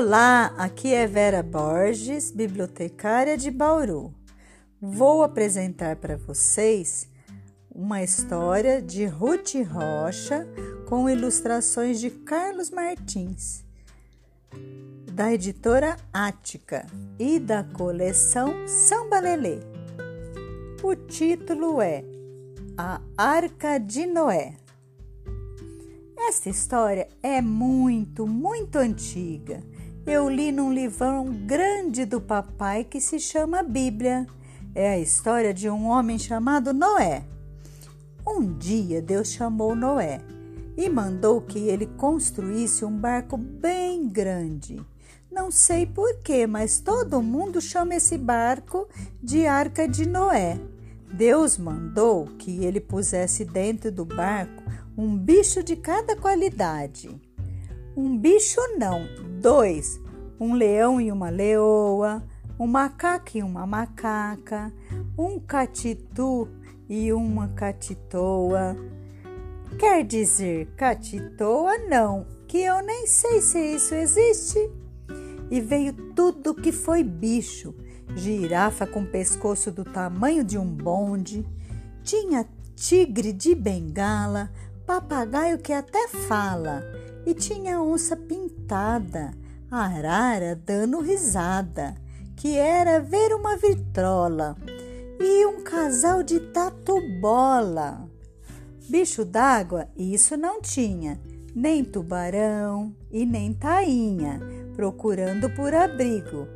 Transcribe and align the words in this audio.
Olá, 0.00 0.54
aqui 0.56 0.94
é 0.94 1.08
Vera 1.08 1.42
Borges, 1.42 2.30
bibliotecária 2.30 3.36
de 3.36 3.50
Bauru. 3.50 4.14
Vou 4.80 5.24
apresentar 5.24 5.96
para 5.96 6.16
vocês 6.16 7.08
uma 7.68 8.00
história 8.00 8.80
de 8.80 9.06
Ruth 9.06 9.54
Rocha 9.68 10.46
com 10.88 11.10
ilustrações 11.10 11.98
de 11.98 12.10
Carlos 12.10 12.70
Martins, 12.70 13.64
da 15.12 15.32
editora 15.32 15.96
Ática 16.12 16.86
e 17.18 17.40
da 17.40 17.64
coleção 17.64 18.54
Samba 18.68 19.18
Lelê. 19.18 19.58
O 20.80 20.94
título 20.94 21.82
é 21.82 22.04
A 22.76 23.00
Arca 23.16 23.78
de 23.78 24.06
Noé. 24.06 24.54
Esta 26.16 26.50
história 26.50 27.08
é 27.20 27.42
muito, 27.42 28.28
muito 28.28 28.78
antiga. 28.78 29.60
Eu 30.10 30.26
li 30.26 30.50
num 30.50 30.72
livrão 30.72 31.26
grande 31.44 32.06
do 32.06 32.18
papai 32.18 32.82
que 32.82 32.98
se 32.98 33.20
chama 33.20 33.62
Bíblia. 33.62 34.26
É 34.74 34.92
a 34.92 34.98
história 34.98 35.52
de 35.52 35.68
um 35.68 35.86
homem 35.86 36.18
chamado 36.18 36.72
Noé. 36.72 37.26
Um 38.26 38.56
dia 38.56 39.02
Deus 39.02 39.30
chamou 39.30 39.76
Noé 39.76 40.22
e 40.78 40.88
mandou 40.88 41.42
que 41.42 41.58
ele 41.58 41.84
construísse 41.84 42.86
um 42.86 42.96
barco 42.96 43.36
bem 43.36 44.08
grande. 44.08 44.82
Não 45.30 45.50
sei 45.50 45.84
porquê, 45.84 46.46
mas 46.46 46.80
todo 46.80 47.20
mundo 47.20 47.60
chama 47.60 47.94
esse 47.94 48.16
barco 48.16 48.88
de 49.22 49.44
Arca 49.46 49.86
de 49.86 50.08
Noé. 50.08 50.58
Deus 51.12 51.58
mandou 51.58 52.24
que 52.38 52.64
ele 52.64 52.80
pusesse 52.80 53.44
dentro 53.44 53.92
do 53.92 54.06
barco 54.06 54.62
um 54.96 55.14
bicho 55.18 55.62
de 55.62 55.76
cada 55.76 56.16
qualidade. 56.16 57.27
Um 57.98 58.16
bicho 58.16 58.60
não, 58.78 59.08
dois, 59.40 60.00
um 60.38 60.54
leão 60.54 61.00
e 61.00 61.10
uma 61.10 61.30
leoa, 61.30 62.22
um 62.56 62.64
macaco 62.64 63.36
e 63.36 63.42
uma 63.42 63.66
macaca, 63.66 64.72
um 65.18 65.40
catitu 65.40 66.48
e 66.88 67.12
uma 67.12 67.48
catitoa. 67.48 68.76
Quer 69.80 70.04
dizer, 70.04 70.68
catitoa 70.76 71.76
não, 71.88 72.24
que 72.46 72.58
eu 72.58 72.80
nem 72.82 73.04
sei 73.04 73.40
se 73.40 73.58
isso 73.74 73.96
existe. 73.96 74.70
E 75.50 75.60
veio 75.60 75.92
tudo 76.14 76.54
que 76.54 76.70
foi 76.70 77.02
bicho: 77.02 77.74
girafa 78.14 78.86
com 78.86 79.04
pescoço 79.04 79.72
do 79.72 79.84
tamanho 79.84 80.44
de 80.44 80.56
um 80.56 80.72
bonde, 80.72 81.44
tinha 82.04 82.48
tigre 82.76 83.32
de 83.32 83.56
bengala, 83.56 84.52
papagaio 84.86 85.58
que 85.58 85.72
até 85.72 86.06
fala, 86.06 86.80
e 87.28 87.34
tinha 87.34 87.78
onça 87.82 88.16
pintada, 88.16 89.34
arara 89.70 90.56
dando 90.56 90.98
risada, 90.98 91.94
que 92.34 92.56
era 92.56 93.00
ver 93.00 93.34
uma 93.34 93.54
vitrola, 93.54 94.56
e 95.20 95.44
um 95.44 95.62
casal 95.62 96.22
de 96.22 96.40
tatu-bola. 96.40 98.08
Bicho 98.88 99.26
d'água, 99.26 99.88
isso 99.94 100.38
não 100.38 100.62
tinha, 100.62 101.20
nem 101.54 101.84
tubarão 101.84 102.96
e 103.10 103.26
nem 103.26 103.52
tainha, 103.52 104.40
procurando 104.74 105.50
por 105.50 105.74
abrigo, 105.74 106.48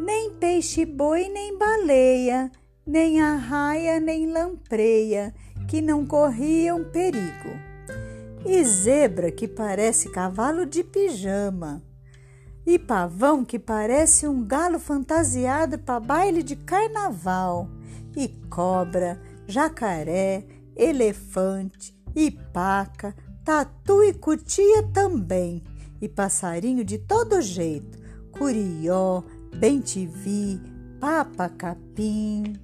nem 0.00 0.32
peixe-boi, 0.32 1.28
nem 1.28 1.56
baleia, 1.56 2.50
nem 2.84 3.20
arraia, 3.20 4.00
nem 4.00 4.26
lampreia, 4.26 5.32
que 5.68 5.80
não 5.80 6.04
corriam 6.04 6.82
perigo. 6.82 7.73
E 8.44 8.62
zebra 8.64 9.30
que 9.30 9.48
parece 9.48 10.10
cavalo 10.10 10.66
de 10.66 10.84
pijama. 10.84 11.82
E 12.66 12.78
pavão 12.78 13.44
que 13.44 13.58
parece 13.58 14.26
um 14.26 14.44
galo 14.46 14.78
fantasiado 14.78 15.78
para 15.78 16.00
baile 16.00 16.42
de 16.42 16.56
carnaval. 16.56 17.68
E 18.16 18.28
cobra, 18.48 19.20
jacaré, 19.46 20.46
elefante, 20.76 21.98
e 22.14 22.30
paca, 22.30 23.14
tatu 23.44 24.04
e 24.04 24.12
cutia 24.12 24.82
também. 24.92 25.62
E 26.00 26.08
passarinho 26.08 26.84
de 26.84 26.98
todo 26.98 27.40
jeito, 27.40 27.98
curió, 28.30 29.24
bem-te-vi, 29.58 30.60
papa 31.00 31.48
capim 31.48 32.54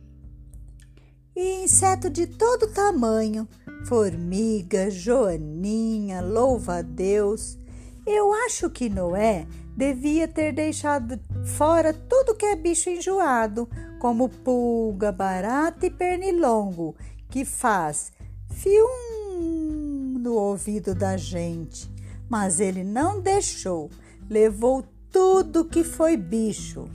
e 1.34 1.64
inseto 1.64 2.10
de 2.10 2.26
todo 2.26 2.72
tamanho, 2.72 3.48
formiga, 3.86 4.90
joaninha, 4.90 6.20
louva-a-Deus. 6.20 7.58
Eu 8.06 8.32
acho 8.32 8.68
que 8.70 8.88
Noé 8.88 9.46
devia 9.76 10.26
ter 10.26 10.52
deixado 10.52 11.18
fora 11.44 11.92
tudo 11.92 12.34
que 12.34 12.46
é 12.46 12.56
bicho 12.56 12.90
enjoado, 12.90 13.68
como 13.98 14.28
pulga, 14.28 15.12
barata 15.12 15.86
e 15.86 15.90
pernilongo, 15.90 16.94
que 17.28 17.44
faz 17.44 18.12
fium 18.48 20.18
no 20.18 20.34
ouvido 20.34 20.94
da 20.94 21.16
gente. 21.16 21.90
Mas 22.28 22.60
ele 22.60 22.84
não 22.84 23.20
deixou, 23.20 23.90
levou 24.28 24.84
tudo 25.10 25.64
que 25.64 25.82
foi 25.82 26.16
bicho. 26.16 26.88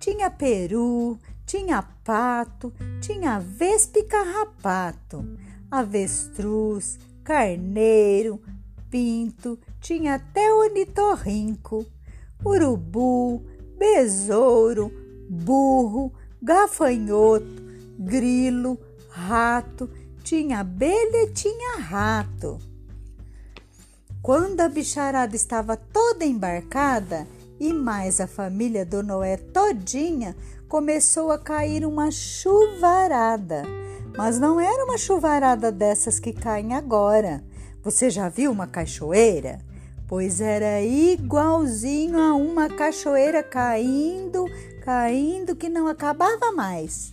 Tinha 0.00 0.30
peru, 0.30 1.18
tinha 1.48 1.82
pato, 2.04 2.70
tinha 3.00 3.40
vespa 3.40 4.00
e 4.00 4.02
carrapato, 4.02 5.24
avestruz, 5.70 6.98
carneiro, 7.24 8.38
pinto, 8.90 9.58
tinha 9.80 10.16
até 10.16 10.52
ornitorrinco, 10.52 11.86
urubu, 12.44 13.42
besouro, 13.78 14.92
burro, 15.30 16.12
gafanhoto, 16.42 17.62
grilo, 17.98 18.78
rato, 19.08 19.88
tinha 20.22 20.60
abelha 20.60 21.22
e 21.22 21.32
tinha 21.32 21.78
rato. 21.78 22.58
Quando 24.20 24.60
a 24.60 24.68
bicharada 24.68 25.34
estava 25.34 25.78
toda 25.78 26.26
embarcada, 26.26 27.26
e 27.60 27.72
mais 27.72 28.20
a 28.20 28.26
família 28.26 28.86
do 28.86 29.02
Noé 29.02 29.36
todinha, 29.36 30.36
começou 30.68 31.32
a 31.32 31.38
cair 31.38 31.84
uma 31.86 32.10
chuvarada. 32.10 33.62
Mas 34.16 34.38
não 34.38 34.60
era 34.60 34.84
uma 34.84 34.98
chuvarada 34.98 35.72
dessas 35.72 36.20
que 36.20 36.32
caem 36.32 36.74
agora. 36.74 37.42
Você 37.82 38.10
já 38.10 38.28
viu 38.28 38.52
uma 38.52 38.66
cachoeira? 38.66 39.60
Pois 40.06 40.40
era 40.40 40.82
igualzinho 40.82 42.18
a 42.18 42.34
uma 42.34 42.68
cachoeira 42.68 43.42
caindo, 43.42 44.44
caindo 44.82 45.54
que 45.54 45.68
não 45.68 45.86
acabava 45.86 46.52
mais. 46.52 47.12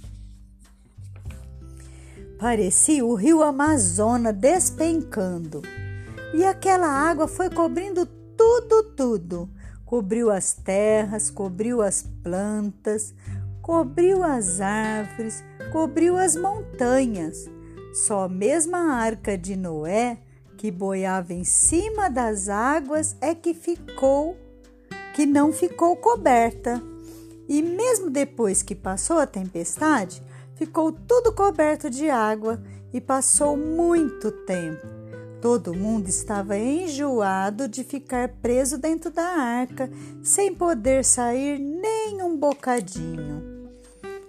Parecia 2.40 3.06
o 3.06 3.14
rio 3.16 3.44
Amazonas 3.44 4.36
despencando. 4.36 5.62
E 6.34 6.44
aquela 6.44 6.88
água 6.88 7.28
foi 7.28 7.50
cobrindo 7.50 8.06
tudo, 8.06 8.84
tudo. 8.96 9.50
Cobriu 9.86 10.32
as 10.32 10.54
terras, 10.54 11.30
cobriu 11.30 11.82
as 11.82 12.02
plantas, 12.02 13.14
cobriu 13.66 14.24
as 14.24 14.62
árvores, 14.62 15.44
cobriu 15.72 16.18
as 16.18 16.36
montanhas. 16.36 17.50
Só 17.96 18.30
mesmo 18.30 18.76
a 18.76 18.94
arca 18.94 19.36
de 19.36 19.56
Noé, 19.56 20.20
que 20.56 20.70
boiava 20.70 21.34
em 21.34 21.44
cima 21.44 22.08
das 22.08 22.48
águas, 22.48 23.16
é 23.20 23.34
que 23.34 23.56
ficou, 23.56 24.38
que 25.16 25.25
não 25.25 25.52
ficou 25.52 25.96
coberta. 25.96 26.80
E 27.50 27.64
mesmo 27.64 28.12
depois 28.12 28.62
que 28.62 28.75
passou 28.75 29.18
a 29.18 29.25
tempestade, 29.25 30.22
ficou 30.54 30.92
tudo 30.92 31.34
coberto 31.34 31.89
de 31.89 32.07
água 32.07 32.62
e 32.94 33.01
passou 33.01 33.57
muito 33.57 34.31
tempo. 34.45 34.86
Todo 35.42 35.74
mundo 35.74 36.07
estava 36.07 36.56
enjoado 36.56 37.68
de 37.68 37.84
ficar 37.84 38.30
preso 38.44 38.78
dentro 38.78 39.10
da 39.10 39.25
arca, 39.25 39.89
sem 40.22 40.54
poder 40.54 41.04
sair 41.04 41.57
nem 41.57 42.22
um 42.22 42.38
bocadinho. 42.38 43.55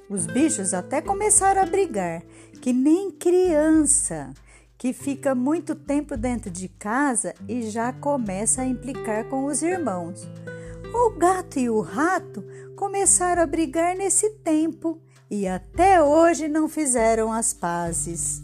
Os 0.08 0.24
bichos 0.26 0.72
até 0.72 1.02
começaram 1.02 1.62
a 1.62 1.66
brigar, 1.66 2.22
que 2.62 2.72
nem 2.72 3.10
criança, 3.10 4.32
que 4.78 4.92
fica 4.92 5.34
muito 5.34 5.74
tempo 5.74 6.16
dentro 6.16 6.48
de 6.48 6.68
casa 6.68 7.34
e 7.48 7.68
já 7.70 7.92
começa 7.92 8.62
a 8.62 8.66
implicar 8.66 9.24
com 9.24 9.46
os 9.46 9.62
irmãos. 9.62 10.28
O 10.94 11.10
gato 11.10 11.58
e 11.58 11.68
o 11.68 11.80
rato 11.80 12.44
começaram 12.76 13.42
a 13.42 13.46
brigar 13.46 13.96
nesse 13.96 14.30
tempo 14.30 15.00
e 15.28 15.48
até 15.48 16.00
hoje 16.00 16.46
não 16.46 16.68
fizeram 16.68 17.32
as 17.32 17.52
pazes. 17.52 18.40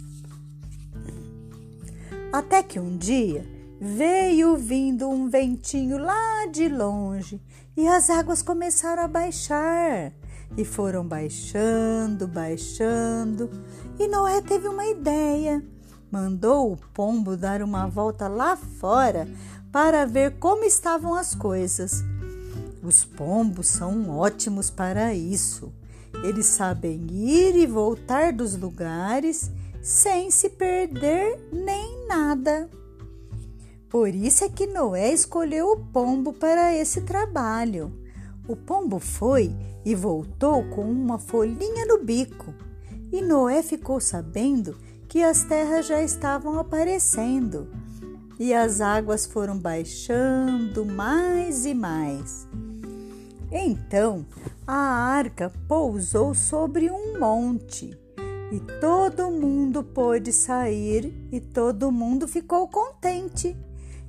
Até 2.32 2.60
que 2.62 2.80
um 2.80 2.96
dia 2.96 3.46
veio 3.80 4.56
vindo 4.56 5.08
um 5.08 5.28
ventinho 5.28 5.96
lá 5.96 6.46
de 6.50 6.68
longe 6.68 7.40
e 7.76 7.86
as 7.86 8.10
águas 8.10 8.42
começaram 8.42 9.04
a 9.04 9.08
baixar 9.08 10.12
e 10.56 10.64
foram 10.64 11.04
baixando, 11.06 12.26
baixando, 12.26 13.50
e 13.98 14.06
Noé 14.08 14.40
teve 14.40 14.68
uma 14.68 14.86
ideia. 14.86 15.62
Mandou 16.10 16.72
o 16.72 16.76
pombo 16.76 17.36
dar 17.36 17.62
uma 17.62 17.86
volta 17.86 18.28
lá 18.28 18.56
fora 18.56 19.26
para 19.70 20.04
ver 20.04 20.38
como 20.38 20.64
estavam 20.64 21.14
as 21.14 21.34
coisas. 21.34 22.04
Os 22.82 23.04
pombos 23.04 23.68
são 23.68 24.10
ótimos 24.10 24.68
para 24.68 25.14
isso. 25.14 25.72
Eles 26.22 26.46
sabem 26.46 27.06
ir 27.10 27.56
e 27.56 27.66
voltar 27.66 28.32
dos 28.32 28.54
lugares 28.56 29.50
sem 29.80 30.30
se 30.30 30.50
perder 30.50 31.40
nem 31.50 32.06
nada. 32.06 32.68
Por 33.88 34.14
isso 34.14 34.44
é 34.44 34.48
que 34.48 34.66
Noé 34.66 35.12
escolheu 35.12 35.72
o 35.72 35.76
pombo 35.76 36.32
para 36.32 36.74
esse 36.74 37.02
trabalho. 37.02 37.92
O 38.48 38.56
pombo 38.56 38.98
foi 38.98 39.54
e 39.84 39.94
voltou 39.94 40.64
com 40.70 40.82
uma 40.82 41.18
folhinha 41.18 41.86
no 41.86 42.02
bico. 42.02 42.52
E 43.12 43.20
Noé 43.20 43.62
ficou 43.62 44.00
sabendo 44.00 44.76
que 45.08 45.22
as 45.22 45.44
terras 45.44 45.86
já 45.86 46.02
estavam 46.02 46.58
aparecendo 46.58 47.68
e 48.38 48.52
as 48.52 48.80
águas 48.80 49.26
foram 49.26 49.58
baixando 49.58 50.84
mais 50.84 51.66
e 51.66 51.74
mais. 51.74 52.48
Então 53.50 54.24
a 54.66 54.74
arca 54.74 55.52
pousou 55.68 56.34
sobre 56.34 56.90
um 56.90 57.20
monte 57.20 57.96
e 58.50 58.60
todo 58.80 59.30
mundo 59.30 59.84
pôde 59.84 60.32
sair 60.32 61.12
e 61.30 61.40
todo 61.40 61.92
mundo 61.92 62.26
ficou 62.26 62.66
contente. 62.68 63.56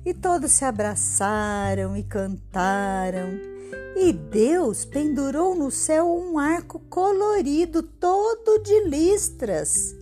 E 0.04 0.12
todos 0.12 0.52
se 0.52 0.66
abraçaram 0.66 1.96
e 1.96 2.02
cantaram. 2.02 3.53
E 3.96 4.12
Deus 4.12 4.84
pendurou 4.84 5.54
no 5.54 5.70
céu 5.70 6.06
um 6.08 6.38
arco 6.38 6.80
colorido 6.90 7.82
todo 7.82 8.62
de 8.62 8.88
listras. 8.88 9.94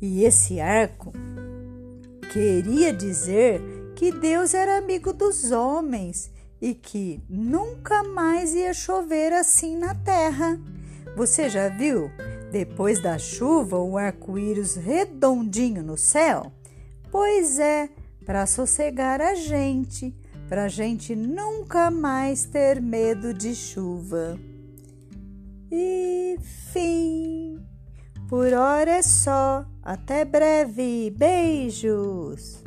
E 0.00 0.24
esse 0.24 0.60
arco 0.60 1.12
queria 2.32 2.92
dizer 2.92 3.60
que 3.96 4.12
Deus 4.12 4.54
era 4.54 4.78
amigo 4.78 5.12
dos 5.12 5.50
homens 5.50 6.30
e 6.60 6.74
que 6.74 7.22
nunca 7.28 8.02
mais 8.02 8.54
ia 8.54 8.72
chover 8.72 9.32
assim 9.32 9.76
na 9.76 9.94
terra. 9.94 10.58
Você 11.16 11.48
já 11.48 11.68
viu? 11.68 12.10
Depois 12.50 13.00
da 13.02 13.18
chuva, 13.18 13.78
o 13.78 13.98
arco-íris 13.98 14.76
redondinho 14.76 15.82
no 15.82 15.98
céu? 15.98 16.52
Pois 17.10 17.58
é, 17.58 17.88
para 18.24 18.46
sossegar 18.46 19.20
a 19.20 19.34
gente, 19.34 20.14
para 20.48 20.64
a 20.64 20.68
gente 20.68 21.14
nunca 21.16 21.90
mais 21.90 22.44
ter 22.44 22.80
medo 22.80 23.32
de 23.32 23.54
chuva. 23.54 24.38
E 25.70 26.38
fim. 26.72 27.58
Por 28.28 28.52
hora 28.52 28.92
é 28.92 29.02
só. 29.02 29.64
Até 29.82 30.24
breve. 30.24 31.10
Beijos. 31.10 32.62